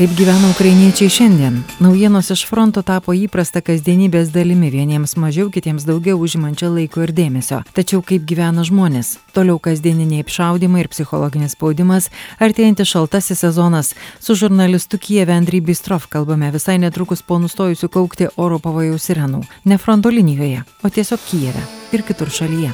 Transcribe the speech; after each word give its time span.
Kaip 0.00 0.14
gyvena 0.16 0.48
ukrainiečiai 0.54 1.12
šiandien? 1.12 1.58
Naujienos 1.76 2.30
iš 2.32 2.46
fronto 2.48 2.80
tapo 2.80 3.12
įprasta 3.12 3.60
kasdienybės 3.60 4.30
dalimi, 4.32 4.70
vieniems 4.72 5.12
mažiau, 5.20 5.50
kitiems 5.52 5.84
daugiau 5.84 6.16
užimančia 6.24 6.70
laiko 6.72 7.02
ir 7.04 7.12
dėmesio. 7.12 7.58
Tačiau 7.76 8.00
kaip 8.00 8.24
gyvena 8.24 8.64
žmonės? 8.64 9.18
Toliau 9.36 9.60
kasdieniniai 9.60 10.24
apšaudimai 10.24 10.86
ir 10.86 10.88
psichologinis 10.88 11.52
spaudimas, 11.52 12.08
artėjantis 12.40 12.88
šaltasis 12.88 13.44
sezonas. 13.44 13.92
Su 14.24 14.32
žurnalistu 14.40 14.96
Kijeve 14.96 15.36
Andry 15.36 15.60
Bistrov 15.60 16.08
kalbame 16.08 16.48
visai 16.48 16.78
netrukus 16.80 17.20
po 17.20 17.36
nustojusių 17.36 17.90
kaukti 17.92 18.30
oro 18.40 18.56
pavojaus 18.56 19.04
sirenų. 19.04 19.42
Ne 19.68 19.76
fronto 19.76 20.08
linijoje, 20.08 20.64
o 20.80 20.88
tiesiog 20.88 21.28
Kijeve 21.28 21.66
ir 21.92 22.08
kitur 22.08 22.32
šalyje. 22.32 22.72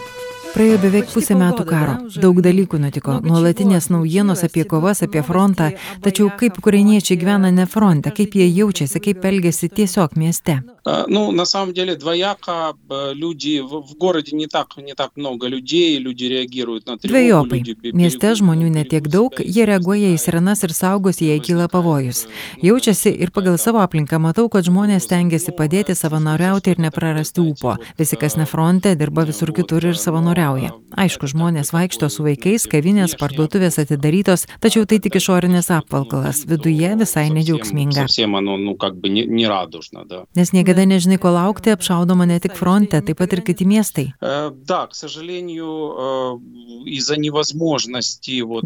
Praėjo 0.55 0.77
beveik 0.83 1.07
pusę 1.13 1.35
metų 1.39 1.63
karo. 1.69 1.93
Daug 2.19 2.41
dalykų 2.43 2.79
nutiko. 2.83 3.19
Nuolatinės 3.23 3.87
naujienos 3.93 4.43
apie 4.43 4.65
kovas, 4.67 4.99
apie 5.05 5.23
frontą. 5.23 5.71
Tačiau 6.03 6.27
kaip 6.37 6.59
ukrainiečiai 6.59 7.17
gyvena 7.21 7.51
ne 7.55 7.65
fronte, 7.65 8.11
kaip 8.11 8.35
jie 8.35 8.49
jaučiasi, 8.49 8.99
kaip 8.99 9.25
elgesi 9.25 9.69
tiesiog 9.71 10.17
mieste. 10.19 10.61
Ну, 11.07 11.31
на 11.31 11.45
самом 11.45 11.73
деле 11.73 11.95
двояко. 11.95 12.73
Люди 13.13 13.61
в 13.61 13.95
городе 13.97 14.35
не 14.35 14.47
так, 14.47 14.75
не 14.77 14.93
так 14.95 15.11
много 15.15 15.47
людей, 15.47 15.97
люди 15.99 16.25
реагируют 16.25 16.87
на 16.87 16.97
тревогу. 16.97 17.11
Dviejopai. 17.55 17.93
Mieste 17.93 18.33
žmonių 18.35 18.69
netiek 18.73 19.07
daug, 19.07 19.31
jie 19.39 19.65
reaguoja 19.65 20.09
į 20.15 20.17
sirenas 20.17 20.63
ir 20.63 20.73
saugosi, 20.73 21.27
jei 21.29 21.39
kyla 21.39 21.67
pavojus. 21.71 22.25
Jaučiasi 22.61 23.13
ir 23.13 23.31
pagal 23.31 23.57
savo 23.61 23.79
aplinką 23.79 24.19
matau, 24.19 24.49
kad 24.49 24.65
žmonės 24.65 25.07
tengiasi 25.07 25.53
padėti 25.55 25.95
savanoriauti 25.95 26.73
ir 26.73 26.81
neprarasti 26.81 27.43
ūpo. 27.45 27.77
Visi, 27.99 28.17
kas 28.17 28.35
ne 28.37 28.45
fronte, 28.49 28.95
dirba 28.97 29.23
visur 29.29 29.53
kitur 29.53 29.85
ir 29.85 29.95
keliauja 30.46 30.86
aišku 30.96 31.28
žmonės 31.28 31.72
vaikšto 31.74 32.08
su 32.12 32.24
vaikais 32.24 32.64
kavinės 32.70 33.16
parduotuvės 33.20 33.78
atidarytos 33.82 34.46
tačiau 34.64 34.86
tai 34.88 34.98
tik 35.02 35.18
išorinis 35.20 35.68
apvalkalas. 35.70 36.44
viduje 36.48 36.96
visai 36.96 37.28
nedžiaugsminga. 37.30 38.06
nes 40.36 40.52
niekada 40.52 40.86
nežinai 40.86 41.18
ko 41.18 41.30
laukti 41.30 41.70
apšaudoma 41.70 42.26
ne 42.26 42.40
tik 42.40 42.56
fronte 42.56 43.00
taip 43.00 43.18
pat 43.18 43.32
ir 43.32 43.42
kiti 43.42 43.66
miestai. 43.66 44.12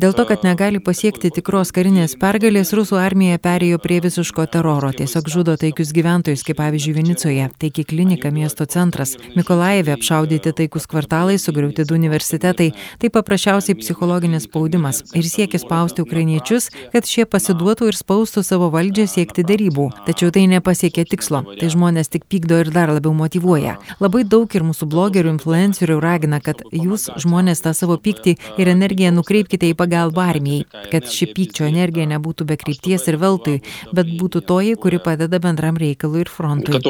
Dėl 0.00 0.14
to 0.14 0.24
kad 0.24 0.44
negali 0.44 0.80
pasiekti 0.80 1.30
tikros 1.30 1.72
karinės 1.72 2.16
pergalės 2.20 2.72
rusų 2.72 3.00
armija 3.00 3.38
perėjo 3.38 3.78
prie 3.82 4.00
visiško 4.00 4.46
teroro 4.46 4.92
tiesiog 4.92 5.28
žudo 5.28 5.56
taikius 5.56 5.92
gyventojus 5.92 6.44
kaip 6.46 6.56
pavyzdžiui 6.62 6.94
vinicoje. 6.94 7.50
taiki 7.58 7.84
klinika 7.84 8.30
miesto 8.30 8.66
centras. 8.66 9.16
mikolajeve 9.36 9.92
apšaudyti 9.92 10.52
taikūs 10.52 10.86
kvartalai 10.86 11.38
sugriauti 11.38 11.69
perkrauti 11.70 11.84
du 11.84 11.94
universitetai. 11.94 12.72
Tai 12.98 13.10
paprasčiausiai 13.10 13.78
psichologinis 13.78 14.44
spaudimas 14.44 15.02
ir 15.14 15.24
siekis 15.24 15.62
spausti 15.62 16.02
ukrainiečius, 16.02 16.70
kad 16.92 17.06
šie 17.06 17.24
pasiduotų 17.26 17.90
ir 17.90 17.96
spaustų 17.96 18.42
savo 18.42 18.70
valdžią 18.70 19.06
siekti 19.06 19.44
dėrybų. 19.44 19.90
Tačiau 20.06 20.30
tai 20.30 20.46
nepasiekė 20.50 21.04
tikslo. 21.04 21.42
Tai 21.58 21.68
žmonės 21.70 22.10
tik 22.10 22.26
pykdo 22.28 22.60
ir 22.60 22.70
dar 22.70 22.90
labiau 22.90 23.12
motivuoja. 23.14 23.78
Labai 24.00 24.24
daug 24.24 24.50
ir 24.54 24.62
mūsų 24.66 24.88
blogerių, 24.90 25.34
influencerių 25.36 26.00
ragina, 26.00 26.40
kad 26.40 26.62
jūs 26.72 27.10
žmonės 27.16 27.62
tą 27.64 27.74
savo 27.74 27.96
pyktį 27.96 28.36
ir 28.58 28.72
energiją 28.74 29.12
nukreipkite 29.14 29.70
į 29.70 29.76
pagalbą 29.78 30.26
armijai, 30.34 30.66
kad 30.92 31.08
ši 31.08 31.30
pykčio 31.34 31.68
energija 31.68 32.08
nebūtų 32.10 32.46
be 32.48 32.58
krypties 32.60 33.06
ir 33.08 33.18
veltui, 33.20 33.60
bet 33.92 34.10
būtų 34.20 34.42
toji, 34.46 34.76
kuri 34.80 35.00
padeda 35.02 35.40
bendram 35.40 35.78
reikalui 35.80 36.24
ir 36.24 36.30
frontui. 36.30 36.80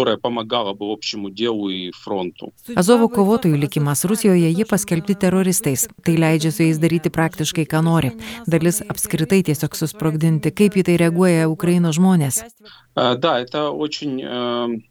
Azovo 2.81 3.09
kovotojų 3.11 3.59
likimas 3.61 4.05
Rusijoje 4.09 4.51
ji 4.51 4.65
paskelbti 4.70 5.16
teroristais. 5.16 5.88
Tai 6.04 6.16
leidžia 6.18 6.52
su 6.52 6.64
jais 6.64 6.78
daryti 6.78 7.10
praktiškai, 7.10 7.66
ką 7.66 7.82
nori. 7.84 8.12
Dalis 8.46 8.82
apskritai 8.86 9.42
tiesiog 9.44 9.76
susprogdinti, 9.76 10.52
kaip 10.52 10.76
į 10.78 10.84
tai 10.84 10.98
reaguoja 10.98 11.48
Ukrainos 11.50 11.96
žmonės. 11.98 12.44
А, 12.96 13.16
Да, 13.16 13.40
это 13.40 13.72
очень, 13.72 14.22
э, 14.22 14.82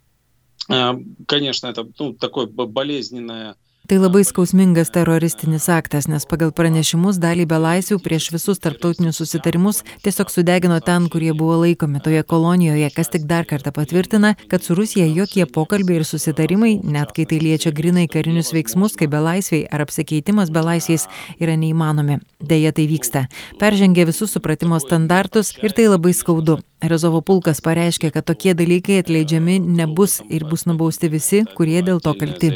э, 0.70 0.94
конечно, 1.26 1.68
это 1.68 1.84
ну, 1.98 2.12
такое 2.14 2.46
б- 2.46 2.66
болезненное 2.66 3.54
tai 3.89 3.97
labai 3.97 4.21
skausmingas 4.21 4.91
teroristinis 4.93 5.63
aktas 5.73 6.05
nes 6.05 6.21
pagal 6.29 6.51
pranešimus 6.53 7.17
dalį 7.17 7.47
belaisvių 7.49 7.95
prieš 8.05 8.27
visus 8.35 8.59
tarptautinius 8.61 9.17
susitarimus 9.17 9.79
tiesiog 10.05 10.29
sudegino 10.29 10.75
ten 10.85 11.07
kur 11.09 11.23
jie 11.25 11.31
buvo 11.33 11.55
laikomi 11.63 11.97
toje 12.05 12.21
kolonijoje. 12.21 12.91
Kas 12.93 13.09
tik 13.09 13.23
dar 13.31 13.47
kartą 13.49 13.71
patvirtina 13.73 14.35
kad 14.51 14.61
su 14.61 14.75
rusija 14.77 15.07
jokie 15.09 15.47
pokalbiai 15.49 15.97
ir 15.97 16.05
susitarimai 16.05 16.75
net 16.83 17.15
kai 17.17 17.25
tai 17.31 17.39
liečia 17.41 17.71
grynai 17.73 18.03
karinius 18.13 18.51
veiksmus 18.53 18.93
kaip 18.99 19.09
belaisviai 19.15 19.65
ar 19.73 19.81
apsikeitimas 19.87 20.51
belaisviais 20.53 21.07
yra 21.41 21.55
neįmanomi. 21.57 22.19
Deja 22.51 22.69
tai 22.71 22.85
vyksta. 22.91 23.23
Peržengia 23.57 24.05
visus 24.05 24.35
supratimo 24.37 24.77
standartus 24.83 25.55
ir 25.63 25.73
tai 25.73 25.87
labai 25.89 26.13
skaudu. 26.13 26.59
Rezovo 26.93 27.23
pulkas 27.25 27.57
pareiškė, 27.65 28.13
kad 28.13 28.29
tokie 28.29 28.53
dalykai 28.53 29.01
atleidžiami 29.01 29.57
nebus 29.81 30.19
ir 30.29 30.45
bus 30.45 30.67
nubausti 30.69 31.09
visi, 31.09 31.41
kurie 31.57 31.81
dėl 31.81 31.97
to 32.05 32.13
kalti. 32.21 32.53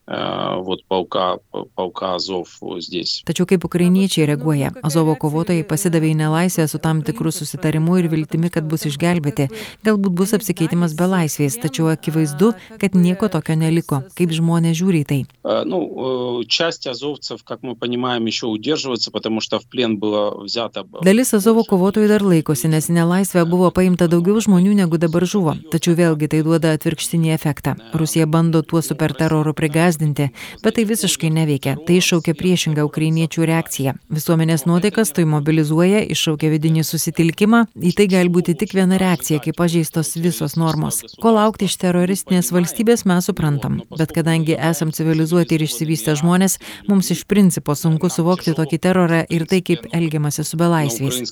э, 0.08 0.62
вот 0.62 0.84
полка, 0.86 1.38
полка 1.74 2.14
Азов 2.14 2.60
здесь. 2.78 3.22
Tačiau 3.26 3.46
kaip 3.46 3.64
ukrainiečiai 3.64 4.26
reaguoja? 4.26 4.70
Azovo 4.82 5.16
kovotojai 5.18 5.64
pasidavė 5.66 6.12
į 6.12 6.16
nelaisvę 6.22 6.68
su 6.70 6.78
tam 6.78 7.02
tikrų 7.02 7.32
susitarimu 7.34 7.98
ir 7.98 8.06
viltimi, 8.08 8.50
kad 8.54 8.64
bus 8.70 8.86
išgelbėti. 8.86 9.48
Galbūt 9.82 10.14
bus 10.14 10.30
apsikeitimas 10.38 10.94
be 10.94 11.08
laisvės, 11.10 11.58
tačiau 11.58 11.90
akivaizdu, 11.90 12.52
kad 12.78 12.94
nieko 12.94 13.26
tokio 13.28 13.56
neliko. 13.58 14.02
Kaip 14.14 14.30
žmonės 14.30 14.78
žiūri 14.78 15.02
į 15.02 15.06
tai? 15.10 15.20
Э, 15.44 15.64
Ну, 15.66 16.40
э, 16.42 16.44
часть 16.46 16.86
азовцев, 16.86 17.42
как 17.42 17.62
мы 17.62 17.74
понимаем, 17.74 18.26
еще 18.26 18.46
удерживается, 18.46 19.10
потому 19.10 19.40
что 19.40 19.58
в 19.58 19.66
плен 19.66 19.98
было 19.98 20.38
взято... 20.44 20.84
б- 20.84 21.00
Dalis 21.02 21.34
Azovo 21.34 21.64
kovotojų 21.66 22.06
dar 22.08 22.22
laikosi, 22.22 22.68
nes 22.68 22.86
į 22.88 22.92
nelaisvę 23.00 23.42
buvo 23.44 23.72
paimta 23.74 24.06
daugiau 24.06 24.38
žmonių 24.38 24.74
negu 24.84 24.98
dabar 24.98 25.26
žuvo. 25.26 25.56
Tačiau 25.72 25.96
vėlgi 25.98 26.28
tai 26.30 26.42
duoda 26.46 26.70
atvirkštinį 26.78 27.34
efektą. 27.34 27.74
Rusija 27.92 28.26
bando 28.30 28.62
tuo 28.62 28.78
superteroru 28.82 29.50
prigazdinti, 29.91 30.29
bet 30.63 30.75
tai 30.75 30.85
visiškai 30.85 31.29
neveikia. 31.29 31.75
Tai 31.85 31.97
iššaukia 31.99 32.33
priešingą 32.35 32.85
ukrainiečių 32.87 33.45
reakciją. 33.45 33.93
Visuomenės 34.09 34.65
nuotaikas 34.65 35.11
tai 35.11 35.25
mobilizuoja, 35.25 36.03
iššaukia 36.11 36.51
vidinį 36.51 36.83
susitelkimą. 36.83 37.65
Į 37.75 37.93
tai 37.97 38.07
gali 38.07 38.29
būti 38.29 38.55
tik 38.55 38.73
viena 38.73 38.97
reakcija, 39.01 39.41
kai 39.43 39.53
pažeistos 39.53 40.15
visos 40.15 40.55
normos. 40.55 41.01
Ko 41.21 41.33
laukti 41.35 41.67
iš 41.67 41.77
teroristinės 41.81 42.51
valstybės 42.51 43.05
mes 43.05 43.27
suprantam. 43.27 43.81
Bet 43.97 44.13
kadangi 44.15 44.55
esam 44.57 44.91
civilizuoti 44.91 45.57
ir 45.57 45.67
išsivystę 45.67 46.15
žmonės, 46.19 46.59
mums 46.87 47.11
iš 47.11 47.25
principo 47.25 47.75
sunku 47.75 48.09
suvokti 48.09 48.55
tokį 48.55 48.81
terorą 48.81 49.23
ir 49.29 49.47
tai, 49.47 49.61
kaip 49.61 49.87
elgiamasi 49.91 50.45
su 50.47 50.59
belaisviais. 50.59 51.23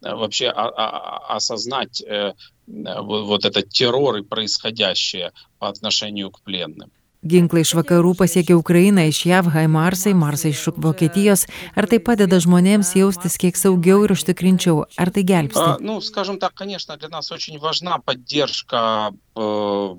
украинском 0.00 0.02
языке 0.02 0.02
это 0.02 0.02
слово 0.02 0.02
«сягнуты», 0.02 0.02
да, 0.02 0.10
э, 0.10 0.14
вообще 0.14 0.46
а- 0.48 0.68
а- 0.68 1.26
а- 1.30 1.36
осознать 1.36 2.02
э, 2.02 2.32
э, 2.68 3.00
вот 3.00 3.26
вот 3.26 3.44
этот 3.44 3.68
террор 3.70 4.16
и 4.16 4.22
происходящее 4.22 5.32
по 5.58 5.68
отношению 5.68 6.30
к 6.30 6.40
пленным. 6.42 6.90
Ginklai 7.26 7.64
iš 7.64 7.74
vakarų 7.74 8.14
pasiekia 8.14 8.54
Ukrainą 8.54 9.08
iš 9.08 9.26
JAV, 9.26 9.50
Haimarsai, 9.50 10.14
Marsai 10.14 10.50
iš 10.50 10.68
Vokietijos. 10.76 11.46
Ar 11.74 11.86
tai 11.86 11.98
padeda 11.98 12.36
žmonėms 12.38 12.94
jaustis 12.94 13.36
kiek 13.36 13.56
saugiau 13.56 14.04
ir 14.04 14.12
užtikrinčiau? 14.12 14.84
Ar 14.96 15.10
tai 15.10 15.22
А, 15.22 15.26
gelbsti? 15.26 15.82
Ну, 15.82 16.00
скажем 16.00 16.38
так, 16.38 16.54
конечно, 16.54 16.96
для 16.96 17.08
нас 17.08 17.32
очень 17.32 17.58
важна 17.58 17.98
поддержка 17.98 19.10
э, 19.34 19.94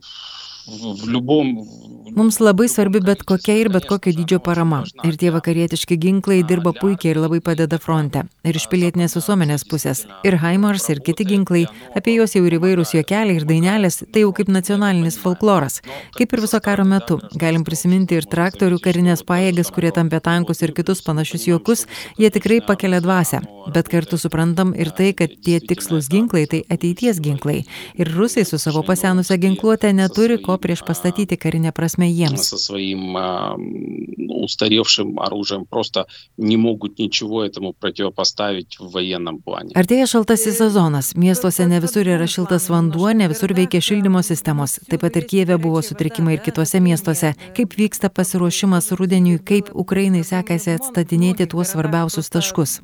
в 0.68 1.04
в 1.04 1.10
любом... 1.10 1.68
Mums 2.16 2.40
labai 2.40 2.66
svarbi 2.72 3.00
bet 3.04 3.22
kokia 3.28 3.54
ir 3.60 3.68
bet 3.70 3.86
kokio 3.86 4.10
dydžio 4.16 4.40
parama. 4.42 4.80
Ir 5.06 5.18
tie 5.20 5.30
vakarietiški 5.36 5.98
ginklai 6.02 6.40
dirba 6.48 6.72
puikiai 6.74 7.12
ir 7.12 7.20
labai 7.22 7.40
padeda 7.44 7.78
fronte. 7.84 8.24
Ir 8.48 8.58
iš 8.58 8.66
pilietinės 8.72 9.14
visuomenės 9.18 9.66
pusės. 9.70 10.06
Ir 10.26 10.40
Haimars, 10.42 10.88
ir 10.90 11.02
kiti 11.06 11.28
ginklai. 11.28 11.66
Apie 12.00 12.16
juos 12.16 12.34
jau 12.34 12.42
ir 12.48 12.56
įvairūs 12.58 12.96
juokeliai 12.96 13.38
ir 13.38 13.46
dainelės. 13.50 14.00
Tai 14.14 14.24
jau 14.24 14.32
kaip 14.34 14.50
nacionalinis 14.50 15.20
folkloras. 15.22 15.82
Kaip 16.18 16.34
ir 16.34 16.44
viso 16.46 16.62
karo 16.64 16.88
metu. 16.88 17.20
Galim 17.38 17.68
prisiminti 17.68 18.18
ir 18.18 18.26
traktorių 18.26 18.80
karinės 18.82 19.22
pajėgas, 19.28 19.70
kurie 19.76 19.92
tampė 19.94 20.24
tankus 20.24 20.64
ir 20.64 20.74
kitus 20.74 21.04
panašius 21.06 21.46
juokus. 21.52 21.86
Jie 22.18 22.32
tikrai 22.34 22.62
pakelia 22.66 23.04
dvasę. 23.04 23.44
Bet 23.76 23.92
kartu 23.92 24.18
suprantam 24.18 24.74
ir 24.74 24.94
tai, 24.96 25.12
kad 25.14 25.38
tie 25.44 25.60
tikslus 25.62 26.10
ginklai 26.10 26.48
tai 26.50 26.64
ateities 26.72 27.22
ginklai. 27.22 27.60
Ir 28.00 28.14
rusai 28.16 28.48
su 28.48 28.58
savo 28.58 28.82
pasenusią 28.88 29.38
ginkluotę 29.44 29.94
neturi 29.94 30.42
ko 30.42 30.51
ko 30.53 30.59
priešpastatyti 30.61 31.39
karinė 31.41 31.73
prasme 31.73 32.09
jiems. 32.11 32.53
Artėja 39.79 40.09
šaltasis 40.11 40.59
sezonas, 40.61 41.13
miestuose 41.17 41.67
ne 41.71 41.81
visur 41.85 42.09
yra 42.09 42.29
šiltas 42.29 42.69
vanduo, 42.73 43.09
ne 43.17 43.31
visur 43.33 43.55
veikia 43.57 43.83
šildymo 43.85 44.23
sistemos, 44.27 44.79
taip 44.91 45.05
pat 45.07 45.17
ir 45.21 45.29
Kieve 45.33 45.59
buvo 45.63 45.83
sutrikimai 45.85 46.37
ir 46.37 46.45
kitose 46.45 46.83
miestuose. 46.85 47.35
Kaip 47.57 47.77
vyksta 47.79 48.13
pasiruošimas 48.13 48.93
rudeniui, 48.99 49.41
kaip 49.41 49.73
Ukrainai 49.73 50.25
sekasi 50.27 50.77
atstatinėti 50.77 51.49
tuos 51.49 51.73
svarbiausius 51.73 52.33
taškus? 52.33 52.81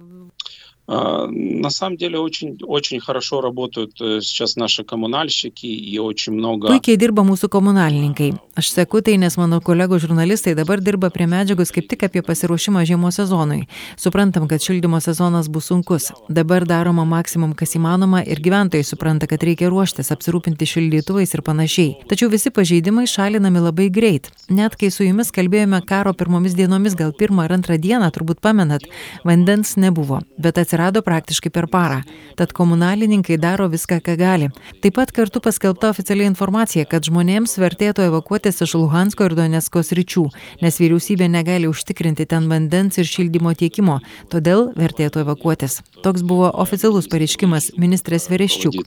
На 0.87 1.69
самом 1.69 1.95
деле 1.95 2.19
очень, 2.19 2.57
очень 2.61 2.99
хорошо 2.99 3.39
работают 3.39 3.93
э, 4.01 4.19
сейчас 4.19 4.57
наши 4.57 4.83
коммунальщики 4.83 5.65
и 5.65 5.97
очень 5.97 6.33
много... 6.33 6.67
Puikiai 6.67 6.97
dirba 6.99 7.23
mūsų 7.23 7.47
komunalininkai. 7.47 8.33
Aš 8.59 8.67
seku 8.75 8.99
tai, 9.01 9.15
nes 9.17 9.37
mano 9.39 9.61
kolegų 9.63 9.97
žurnalistai 10.03 10.51
dabar 10.59 10.83
dirba 10.83 11.07
prie 11.09 11.25
medžiagos 11.25 11.71
kaip 11.73 11.87
tik 11.87 12.03
apie 12.03 12.21
pasiruošimą 12.21 12.83
žiemos 12.85 13.15
sezonui. 13.15 13.63
Suprantam, 13.95 14.45
kad 14.51 14.61
šildymo 14.61 14.99
sezonas 15.01 15.47
bus 15.47 15.71
sunkus. 15.71 16.11
Dabar 16.27 16.67
daroma 16.67 17.07
maksimum, 17.07 17.55
kas 17.55 17.73
įmanoma 17.79 18.21
ir 18.27 18.43
gyventojai 18.43 18.83
supranta, 18.83 19.25
kad 19.25 19.41
reikia 19.41 19.71
ruoštis, 19.71 20.11
apsirūpinti 20.11 20.67
šildytuvais 20.67 21.33
ir 21.33 21.45
panašiai. 21.47 21.95
Tačiau 22.11 22.29
visi 22.29 22.51
pažeidimai 22.53 23.07
šalinami 23.07 23.63
labai 23.63 23.87
greit. 23.87 24.29
Net 24.51 24.75
kai 24.75 24.91
su 24.91 25.07
jumis 25.07 25.33
kalbėjome 25.33 25.79
karo 25.87 26.13
pirmomis 26.13 26.59
dienomis, 26.59 26.93
gal 26.99 27.15
pirmą 27.15 27.47
ar 27.47 27.55
antrą 27.57 27.79
dieną, 27.79 28.11
turbūt 28.13 28.43
pamenat, 28.43 28.85
vandens 29.23 29.73
nebuvo, 29.79 30.21
bet 30.37 30.59
atsirado 30.59 30.76
atsirado 30.78 31.02
praktiškai 31.02 31.50
per 31.50 31.66
parą. 31.66 32.02
Tad 32.36 32.52
komunalininkai 32.54 33.38
daro 33.38 33.66
viską, 33.68 33.98
ką 34.00 34.14
gali. 34.16 34.48
Taip 34.80 34.94
pat 34.94 35.10
kartu 35.12 35.40
paskelbta 35.42 35.90
oficialiai 35.90 36.28
informacija, 36.30 36.84
kad 36.86 37.02
žmonėms 37.02 37.58
vertėtų 37.58 38.06
evakuotis 38.06 38.62
iš 38.62 38.76
Luhansko 38.78 39.26
ir 39.26 39.34
Donetsko 39.34 39.82
sričių, 39.82 40.28
nes 40.62 40.78
vyriausybė 40.78 41.26
negali 41.28 41.66
užtikrinti 41.66 42.28
ten 42.30 42.46
vandens 42.48 42.98
ir 42.98 43.08
šildymo 43.10 43.54
tiekimo, 43.58 43.98
todėl 44.30 44.70
vertėtų 44.78 45.24
evakuotis. 45.24 45.80
Toks 46.04 46.22
buvo 46.22 46.52
oficialus 46.54 47.10
pareiškimas 47.10 47.72
ministrės 47.76 48.28
Vereščiuk. 48.30 48.78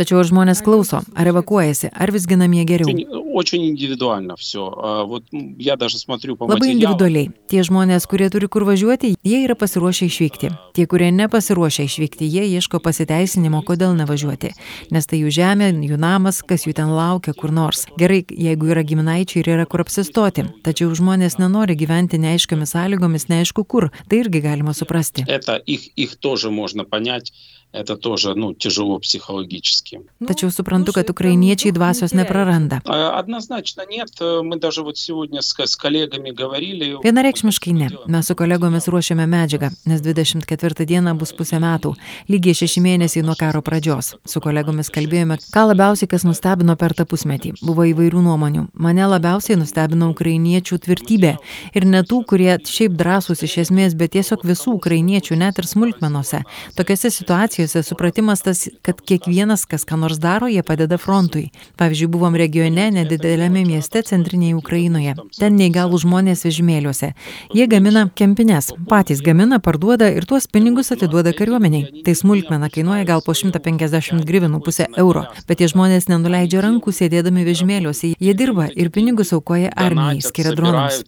Tačiau 0.00 0.18
ar 0.24 0.26
žmonės 0.26 0.64
klauso, 0.66 1.04
ar 1.14 1.30
evakuojasi, 1.30 1.92
ar 1.94 2.10
visgi 2.10 2.40
namie 2.40 2.66
geriau? 2.66 2.90
Очень 3.35 3.67
индивидуально 3.69 4.35
все. 4.37 5.03
Вот 5.05 5.23
я 5.31 5.75
даже 5.75 5.97
смотрю 5.97 6.37
по 6.37 6.45
Labai 6.45 6.71
individualiai. 6.71 7.31
Tie 7.51 7.63
žmonės, 7.67 8.07
kurie 8.07 8.29
turi 8.31 8.47
kur 8.47 8.63
važiuoti, 8.63 9.15
jie 9.23 9.41
jie 9.41 9.47
yra 9.47 9.55
pasiruošę 9.55 10.05
išvykti. 10.05 10.51
Tie, 10.75 10.85
kurie 10.87 11.11
nepasiruošę 11.11 11.85
išvykti, 11.87 12.27
jie 12.27 12.43
ieško 12.51 12.79
pasiteisinimo, 12.83 13.63
kodėl 13.67 13.95
nevažiuoti. 13.97 14.53
Nes 14.91 15.07
tai 15.07 15.21
jų 15.23 15.31
žemė, 15.33 15.71
jų 15.87 15.97
namas, 15.99 16.41
kas 16.45 16.67
jų 16.67 16.75
ten 16.77 16.91
laukia 16.91 17.33
kur 17.37 17.53
nors. 17.55 17.87
Gerai, 17.99 18.21
jeigu 18.29 18.71
yra 18.73 18.83
giminaičiai 18.83 19.43
ir 19.43 19.51
yra 19.55 19.65
kur 19.65 19.85
apsistoti. 19.85 20.45
Tačiau 20.65 20.93
žmonės 20.97 21.39
nenori 21.41 21.77
gyventi 21.79 22.19
neaiškiomis 22.21 22.75
sąlygomis, 22.75 23.29
neaišku 23.31 23.65
kur. 23.65 23.89
Tai 24.07 24.21
irgi 24.23 24.43
galima 24.43 24.73
suprasti. 24.73 25.25
Это 25.27 25.55
их, 25.55 25.87
их 25.95 26.17
тоже 26.17 26.51
можно 26.51 26.83
понять 26.83 27.31
это 27.75 27.95
тоже, 27.95 28.35
ну, 28.35 28.53
tяжело 28.53 28.99
психологически. 28.99 30.01
Tačiau 30.27 30.51
suprantu, 30.51 30.91
kad 30.91 31.09
ukrainiečiai 31.09 31.71
dvasios 31.71 32.11
nepraranda. 32.11 32.81
Однозначно 32.85 33.83
нет. 33.89 34.11
Мы 34.19 34.57
даже 34.59 34.83
вот 34.83 34.97
сегодня 34.97 35.41
с, 35.41 35.55
с 35.57 35.75
коллегами 35.75 36.31
говорили. 36.31 36.97
Vienareikšmiškai 37.03 37.73
ne. 37.73 37.89
Mes 38.07 38.27
su 38.27 38.35
kolegomis 38.35 38.87
ruošiame 38.87 39.25
medžiagą, 39.25 39.69
nes 39.85 40.01
24 40.01 40.85
dieną 40.85 41.17
bus 41.17 41.31
pusę 41.31 41.59
metų, 41.59 41.95
lygiai 42.27 42.53
šeši 42.53 42.81
mėnesiai 42.83 43.23
nuo 43.23 43.35
karo 43.39 43.61
pradžios. 43.61 44.15
Su 44.25 44.41
kolegomis 44.41 44.91
kalbėjome, 44.91 45.37
ką 45.53 45.63
labiausiai 45.71 46.09
kas 46.11 46.27
nustebino 46.27 46.75
per 46.75 46.93
tą 46.93 47.05
pusmetį. 47.05 47.55
Buvo 47.63 47.87
įvairių 47.87 48.21
nuomonių. 48.27 48.67
Mane 48.73 49.07
labiausiai 49.07 49.55
nustebino 49.55 50.11
ukrainiečių 50.11 50.75
tvirtybė. 50.75 51.37
Ir 51.73 51.87
ne 51.87 52.03
tų, 52.03 52.25
kurie 52.27 52.59
šiaip 52.59 52.99
drąsūs 52.99 53.45
iš 53.47 53.57
esmės, 53.65 53.95
bet 53.95 54.11
tiesiog 54.17 54.43
visų 54.43 54.75
ukrainiečių, 54.75 55.39
net 55.39 55.57
ir 55.57 55.69
smulkmenuose. 55.71 56.43
Tokiose 56.75 57.09
situacijose 57.09 57.61
situacijose 57.65 57.83
supratimas 57.83 58.41
tas, 58.41 58.69
kad 58.81 59.01
kiekvienas, 59.01 59.65
kas 59.65 59.85
ką 59.85 59.97
nors 59.97 60.19
daro, 60.19 60.47
jie 60.47 60.61
padeda 60.63 60.97
frontui. 60.97 61.49
Pavyzdžiui, 61.77 62.07
buvom 62.07 62.35
regione, 62.37 62.91
nedideliame 62.93 63.63
mieste 63.65 64.03
centrinėje 64.05 64.55
Ukrainoje. 64.59 65.15
Ten 65.39 65.57
neįgalų 65.57 65.97
žmonės 66.03 66.45
vežimėliuose. 66.45 67.13
Jie 67.57 67.67
gamina 67.67 68.05
kempines, 68.13 68.71
patys 68.89 69.23
gamina, 69.25 69.59
parduoda 69.59 70.11
ir 70.13 70.27
tuos 70.29 70.45
pinigus 70.47 70.91
atiduoda 70.93 71.33
kariuomeniai. 71.33 72.03
Tai 72.05 72.15
smulkmena 72.15 72.69
kainuoja 72.69 73.07
gal 73.09 73.25
po 73.25 73.33
150 73.33 74.21
grivinų 74.27 74.61
pusę 74.61 74.87
euro, 74.97 75.25
bet 75.47 75.61
tie 75.61 75.69
žmonės 75.71 76.09
nenuleidžia 76.11 76.61
rankų 76.61 76.93
sėdėdami 76.93 77.45
vežimėliuose. 77.47 78.13
Jie 78.21 78.33
dirba 78.37 78.69
ir 78.69 78.93
pinigus 78.93 79.33
aukoja 79.33 79.73
armijai, 79.73 80.21
skiria 80.21 80.53
dronams. 80.53 81.01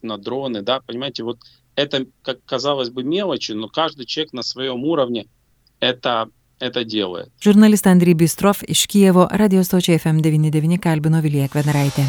Это, 1.75 2.05
как 2.21 2.37
казалось 2.45 2.91
бы, 2.91 3.03
мелочи, 3.03 3.53
но 3.53 3.67
каждый 3.67 4.05
человек 4.05 4.31
на 4.33 4.43
своем 4.43 4.83
уровне 4.83 5.25
это 5.79 6.29
это 6.59 6.83
делает. 6.85 7.31
Žurnalistą 7.43 7.91
Andrį 7.93 8.15
Bistrov 8.23 8.63
iš 8.67 8.85
Kijevo 8.87 9.27
radio 9.31 9.63
stočiai 9.63 9.99
FM99 9.99 10.79
kalbino 10.79 11.21
Vilija 11.21 11.49
Kvedaraitė. 11.51 12.07